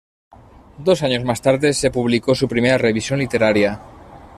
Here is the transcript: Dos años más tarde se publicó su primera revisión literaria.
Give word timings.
Dos 0.79 1.03
años 1.03 1.23
más 1.23 1.43
tarde 1.43 1.73
se 1.75 1.91
publicó 1.91 2.33
su 2.33 2.47
primera 2.47 2.79
revisión 2.79 3.19
literaria. 3.19 3.79